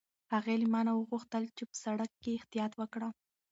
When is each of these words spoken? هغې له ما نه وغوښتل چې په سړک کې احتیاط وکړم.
هغې 0.33 0.55
له 0.61 0.67
ما 0.73 0.81
نه 0.87 0.91
وغوښتل 0.93 1.43
چې 1.57 1.63
په 1.69 1.75
سړک 1.83 2.11
کې 2.21 2.37
احتیاط 2.39 2.71
وکړم. 2.77 3.11